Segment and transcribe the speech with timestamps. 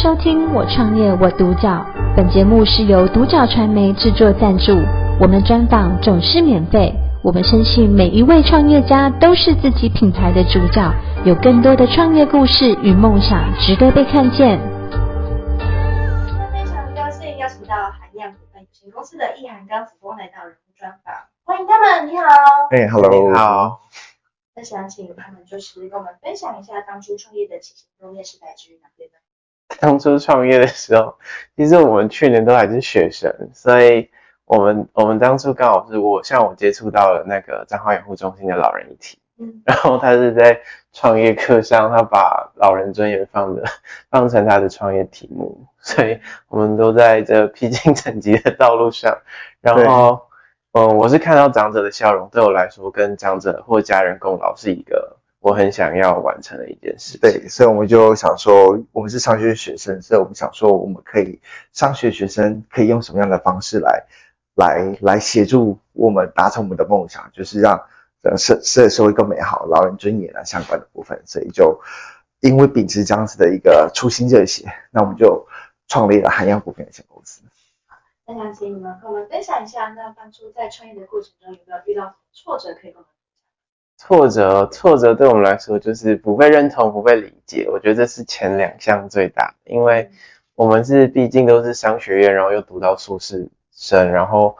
[0.00, 1.84] 收听我创业我独角，
[2.16, 4.70] 本节目是由独角传媒制作赞助，
[5.20, 6.94] 我们专访总是免费。
[7.24, 14.60] 我们深信每一位创业家都是自己品牌的主角，有更多的创业故事与梦想值得被看见。
[16.52, 21.12] 非常高兴邀请到涵漾股份有限公司的易涵跟辅峰来到人物专访，
[21.42, 22.24] 欢迎他们，你好。
[22.70, 23.80] 哎，Hello，你好。
[24.54, 29.18] 那想请他们就是跟我们分享一下当初创业的起心动念是来自于哪边呢？
[29.80, 31.14] 当初创业的时候，
[31.56, 34.08] 其实我们去年都还是学生，所以
[34.44, 40.60] 我们我们当初刚好是我像我接触到了那个彰化养护中心的老人议题，嗯， 然后他是在
[40.92, 43.62] 创业课上，他把老人尊严放的
[44.10, 49.16] 放成他的创业题目，所以我们都在这披荆斩棘的道路上，
[49.60, 50.20] 然后
[50.72, 55.07] 嗯，我是看到长者的笑容，对我来说跟长者或家人共老是一个。
[55.40, 61.40] 我很想要完成的一件事，对，所以我们就想说，我们是商学学生，所以我们想说，我们可以
[61.72, 64.04] 商学学生可以用什么样的方式来，
[64.56, 67.86] 来，来协助我们达成我们的梦想，就是让
[68.22, 71.80] 呃社社社会更美好，老人尊严啊相关的部分，所以就
[72.40, 75.46] 因为秉持这样子的一个初心热血，那我们就
[75.86, 77.42] 创立了涵漾股份有限公司。
[78.26, 83.06] 那想请你们跟我们分享一下，那当初在创业的过程中有没有遇到挫折可以跟我们？
[83.98, 87.68] 挫折，挫折对我们来说就是不被认同、不被理解。
[87.70, 90.08] 我觉得这是前两项最大的，因为
[90.54, 94.56] 我们是毕竟都是商学院，然后又读到硕士生，然后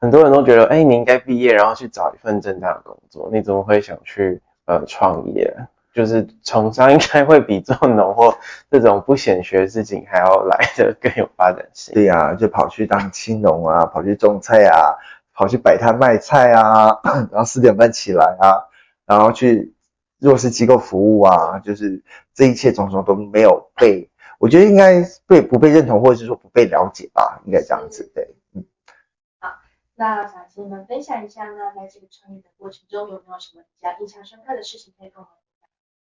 [0.00, 5.56] 很多人都觉得，哎，你应该毕业，然后去找一份正当的工作，你怎么会想去呃创业？
[5.94, 8.36] 就是从商应该会比做农或
[8.70, 11.94] 这种不显学的事情还要来的更有发展性。
[11.94, 14.94] 对呀、啊，就跑去当青农啊，跑去种菜啊，
[15.32, 16.98] 跑去摆摊卖菜啊，
[17.30, 18.66] 然后四点半起来啊。
[19.10, 19.74] 然后去
[20.20, 22.00] 弱势机构服务啊，就是
[22.32, 24.08] 这一切种种都没有被，
[24.38, 28.32] 我觉得应该被不被认同，或者是说不被了解吧，应该这样子对。
[28.54, 28.64] 嗯，
[29.40, 29.48] 好，
[29.96, 35.68] 那想请你们分享一下呢，在这个创业的过程中有没有什么比较印象深刻的事情可以跟我们分享？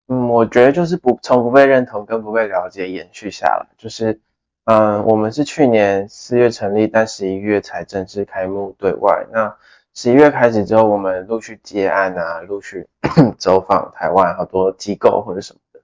[0.08, 4.20] 嗯，我觉得就是不从不被认同跟不被了解延续下来，就是
[4.64, 9.56] 嗯，我们是去年四月成立，但十一月才正式开幕对外那。
[10.00, 12.86] 十一月开始之后，我们陆续接案啊，陆续
[13.36, 15.80] 走访台湾好多机构或者什么的。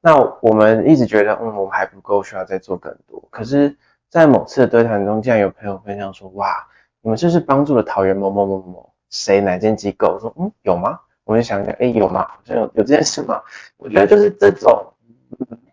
[0.00, 3.22] 那我们一直觉得，嗯，我们还不够，需要再做更多。
[3.30, 3.76] 可是，
[4.08, 6.66] 在某次的对谈中，竟然有朋友分享说，哇，
[7.02, 10.14] 你们这是帮助了桃园某某某某谁哪间机构？
[10.14, 10.98] 我说，嗯，有吗？
[11.24, 12.22] 我就想想，哎，有吗？
[12.26, 13.42] 好像有有这件事吗？
[13.76, 14.94] 我觉得就是这种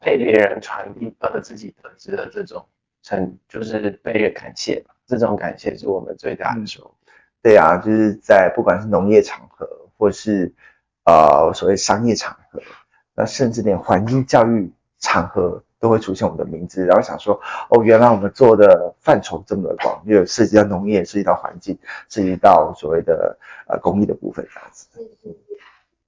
[0.02, 2.66] 被别人传递了自己得知的这种
[3.04, 6.92] 成，就是被人感谢，这种感谢是我们最大的收获。
[7.46, 9.70] 对啊，就是在不管是农业场合，
[10.00, 10.52] 或是
[11.04, 12.60] 呃所谓商业场合，
[13.14, 17.40] 那甚至连环境教育场合都会出现我们的名字，然后想说，
[17.70, 21.78] 哦，原来我们做的范畴这么的广，又涉及到农业，涉及到环境，
[22.10, 24.88] 涉及到所谓的呃公益的部分这样子。
[24.96, 25.38] 是是是。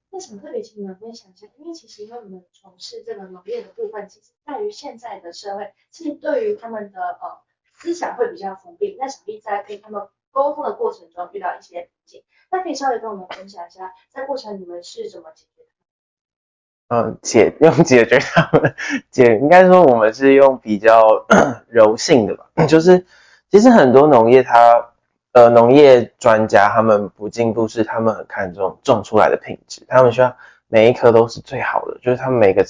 [0.09, 1.45] 为什么特别请你们分享一下？
[1.59, 7.37] 因为其实因为我们从事这个农业的部分，其实在于现在的社会，其实对于他们的呃
[7.75, 10.01] 思想会比较封闭，那想必在跟他们。
[10.37, 16.95] 沟通的过程中遇到一些瓶颈，那可以稍微跟我们分享一下，在过程你们是怎么解决的？
[16.95, 18.75] 嗯，解 用解决他们
[19.09, 21.25] 解，应该说我们是用比较
[21.67, 23.03] 柔性的吧， 就是
[23.49, 24.85] 其实很多农业它
[25.31, 30.37] 呃农业专家他们不进步是他们很看重种出来的品质，他们需要
[30.67, 32.63] 每一颗都是最好的，就是他们每个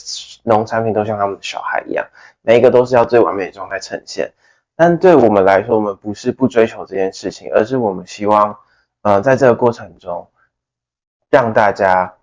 [0.44, 2.08] 农产品都像他们的小孩一样，
[2.44, 4.32] 每一个都是要最完美的状态呈现。
[4.80, 8.56] 但对我们来说，我们不是不追求这件事情，而是我们希望，
[9.02, 10.30] 呃，在这个过程中，
[11.32, 12.14] 让大家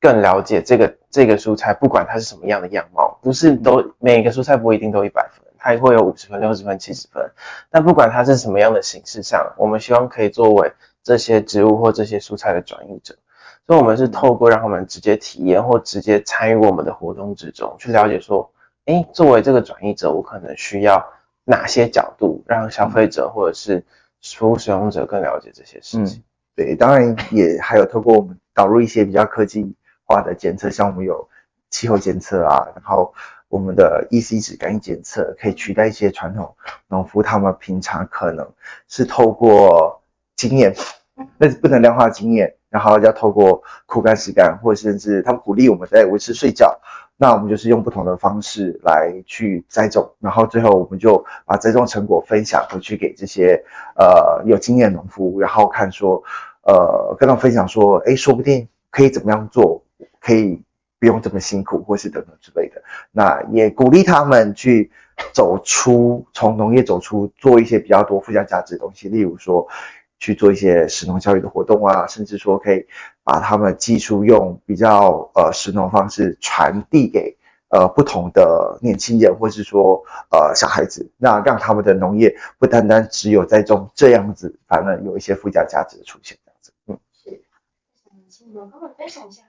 [0.00, 7.24] 更了解这个这个蔬菜，不管它是什么样的样貌，不是都每一个蔬菜不一定都一百分，它也会有五十分、六十分、七十分。
[7.70, 10.72] 但不管它是什么样的形式上，我们希望可以作为
[11.04, 13.14] 这些植物或这些蔬菜的转移者，
[13.64, 18.50] 所以我们是透过让他们直接体验或直接参与我们的活动之中，去了解说，
[18.86, 21.00] 诶，作为这个转移者，我可能需要。
[21.44, 23.84] 哪些角度让消费者或者是
[24.22, 26.18] 服务使用者更了解这些事情？
[26.18, 26.22] 嗯，
[26.54, 29.74] 对，当然也还有透过我们导入一些比较科技
[30.04, 31.28] 化的检测，像我们有
[31.70, 33.12] 气候监测啊，然后
[33.48, 36.54] 我们的 EC 值感应检测可以取代一些传统
[36.88, 38.48] 农夫他们平常可能
[38.86, 40.02] 是透过
[40.36, 40.74] 经验，
[41.38, 46.80] 那是不能量化经验，然后要透过苦干实干，或者甚至他们鼓励我们在维持睡觉。
[47.16, 53.64] 那我们就是用不同的方式来去栽种，然后最后我们就把栽种成果分享回去给这些
[53.96, 56.22] 呃有经验农夫，然后看说
[56.62, 59.84] 呃跟他们分享说，诶，说不定可以怎么样做，
[60.20, 60.60] 可以
[60.98, 62.82] 不用这么辛苦，或是等等之类的。
[63.12, 64.90] 那也鼓励他们去
[65.32, 69.68] 走出从农业走出，做一些比较多附加价值的东西，例如说
[70.22, 72.86] 去做一些食农教育的活动啊，甚至说可以
[73.24, 77.36] 把他们技术用比较呃食农方式传递给
[77.70, 86.72] 呃不同的年轻人，或是说呃小孩子，那让他们的农业不单单只有在种这样子，反而有一些附加价值的出现这样子。
[86.86, 87.42] 嗯，是。
[88.04, 89.42] 想请跟我们分享一下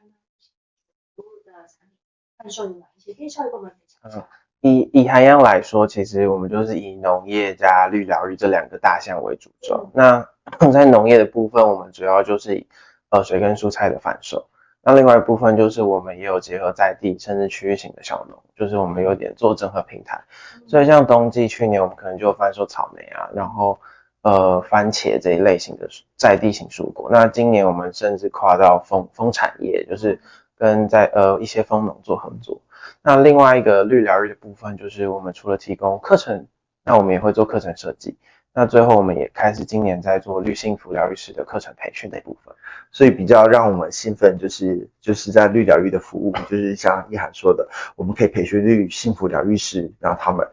[1.16, 1.94] 服务的产品，
[2.36, 3.14] 贩售有哪一些？
[3.14, 4.28] 可以稍微跟我们分享一下。
[4.63, 9.89] 以以涵阳来说，其实我们就是以农业加绿疗愈这两个大项为主轴。
[9.94, 10.25] 那
[10.71, 12.65] 在农业的部分，我们主要就是以
[13.10, 14.48] 呃水跟蔬菜的贩售。
[14.81, 20.21] 那另外一部分就是我们也有结合在地甚至区域型的小农，就是我们有点做整合平台。
[20.65, 23.77] 所以像冬季去年我们可能就贩售草莓啊，然后
[24.21, 27.10] 呃番茄这一类型的在地型蔬果。
[27.12, 30.18] 那今年我们甚至跨到蜂蜂产业，就是
[30.57, 32.62] 跟在呃一些蜂农做合作。
[33.05, 36.47] 那另外一个绿疗育的部分，就是我们除了提供课程，
[36.85, 38.17] 那我们也会做课程设计。
[38.53, 42.55] 那最后我们也开始今年在做绿幸福疗育师的课程培训的一部分。
[42.91, 47.67] 所以比较让我们兴奋，就是就是在绿疗育的服务，就是像一涵说的，
[47.97, 50.47] 我们可以培训绿幸福疗育师，然后他们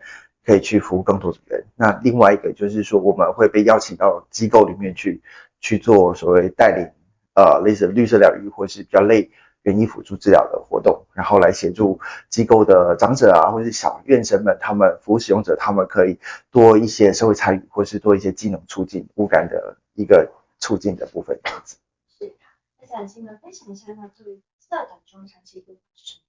[0.44, 1.64] 可以去服务更多的人。
[1.76, 5.22] 那另外一个就是说，我们会被邀请到机构里面去
[5.60, 6.90] 去做所谓带领，
[7.34, 9.30] 呃，类似绿色疗育或是比较类。
[9.62, 16.18] 园艺辅助治疗的活动，然后来协助机构的长者啊，或者是小院生们，他们服务使用者，他们可以
[16.50, 21.76] 多一些社会参与，或是多一些技能促进、物感的一个促进的部分这样子。
[22.18, 22.32] 是，
[22.80, 26.20] 那想请问分享一下，那作为色胆中长期的是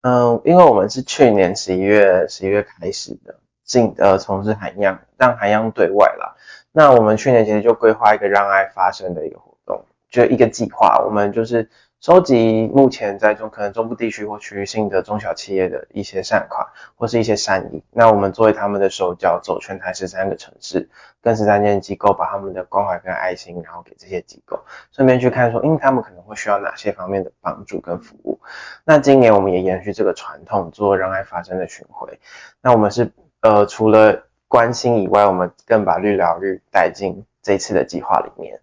[0.00, 6.34] 嗯，因为我们是去年十一月十一月开始的进呃从事海洋，让海洋对外啦。
[6.72, 11.70] 那我们去年其实就规划一个让爱发生的一个活动，就一个计划，我们就是。
[12.00, 16.66] 收集目前在中可能中部地区或区域性的中小企业的一些善款
[16.96, 20.88] 或是一些善意，那我们作为他们的手脚，走全台十三个城市，
[21.20, 24.58] 跟十三间机构，把他们的关怀跟爱心，然后给这些机构，
[24.92, 28.40] 顺便去看说，因为他们可能会需要哪些方面的帮助跟服务。
[28.82, 32.18] 那今年我们也延续这个传统，做让爱发生的巡回。
[32.62, 33.12] 那我们是
[33.42, 38.58] 呃除了关心以外，我们更把绿疗育带进这次的计划里面。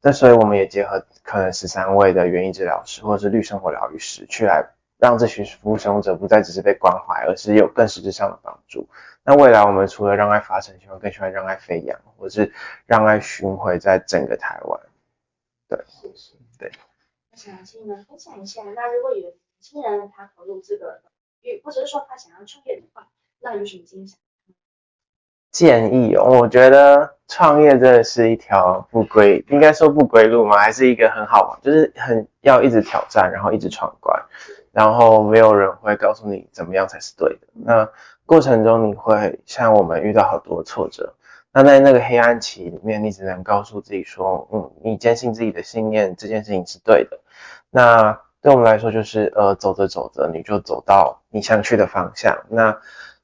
[0.00, 4.64] 那所以我们也结合可能十三位的园艺治疗师或者是绿生活疗愈师，去来
[4.96, 8.88] 让这群服务使用者不再只是被关怀，而是有更实质上的帮助。
[9.24, 12.52] 那未来我们除了让爱发生，希望更喜欢让爱飞扬，或是
[12.86, 14.80] 让爱巡回在整个台湾。
[15.68, 16.70] 对，是是，对。
[17.30, 21.00] 那想请你们分享一下，那如果有年轻人他投入这个，
[21.62, 23.08] 或者是说他想要创业的话，
[23.40, 24.14] 那有什么建议？
[25.50, 30.56] 建议哦，我觉得创业真的是一条不归，应该说不归路吗？
[30.56, 34.18] 还是一个很好玩，就是很要一直挑战，然后一直闯关，
[34.72, 37.46] 然后没有人会告诉你怎么样才是对的。
[37.52, 37.88] 那
[38.24, 41.14] 过程中你会像我们遇到好多挫折，
[41.52, 47.18] 那在那个黑暗期里面，你只能告诉自己说，嗯，你坚信自己的信念，这件事情是对的。
[47.70, 52.38] 那对我们来说，就是呃，走着走着，你就走到你想去的方向。
[52.48, 52.78] 那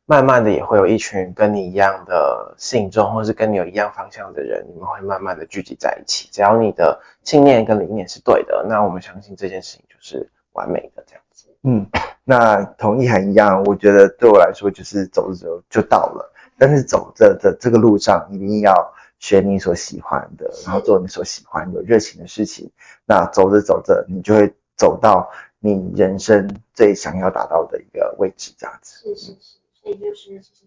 [0.06, 6.28] 慢慢的也会有一群跟你一样的信众，或是跟你有一样方向的人，你们会慢慢的聚集在一起。
[6.30, 11.46] 只要你的信念跟理念是对的，那我们相信这件事情就是完美的这样子。
[11.62, 11.86] 嗯，
[12.22, 22.70] 那同意涵一样，我觉得对我来说就是走着走就到了，但是走着的这个路上一定要选你所喜欢的，然后做你所喜欢有热情的事情。
[23.06, 25.30] 那走着走着，你就会走到
[25.60, 28.96] 你人生最想要达到的一个位置，这样子。
[28.98, 29.63] 是是是。
[29.84, 30.64] 所以就是，其实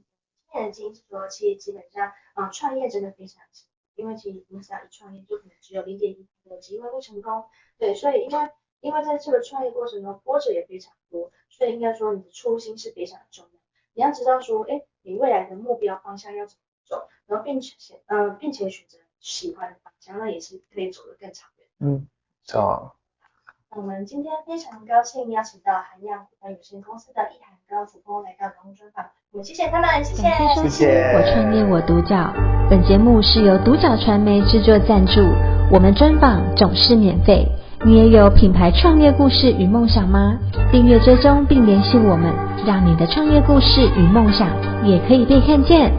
[0.53, 3.49] 现在经济说，其实基本上，啊，创业真的非常难，
[3.95, 7.45] 因为其实你想一创业，就可能只有零点一的机会会成功。
[7.79, 13.59] 对，所以应该因为在这个创业过程中，波折也非常多，所以应该说你的初心是非常重要。
[13.93, 21.67] 你要知道说，哎，你未来的目标方向要怎么走，然后并且，嗯、呃，并且选择喜欢的方向，那也是可以走得更长远。
[21.79, 22.07] 嗯，
[22.43, 22.93] 是啊。
[23.75, 30.23] 我们今天非常高兴邀请到涵养股份有限公司的易涵高辅工来到节目专访，我们谢谢他们，谢谢。
[30.63, 32.33] 谢谢我创业我独角，
[32.69, 35.21] 本节目是由独角传媒制作赞助，
[35.71, 37.45] 我们专访总是免费。
[37.85, 40.39] 你也有品牌创业故事与梦想吗？
[40.71, 42.33] 订阅追踪并联系我们，
[42.65, 44.47] 让你的创业故事与梦想
[44.83, 45.91] 也可以被看见。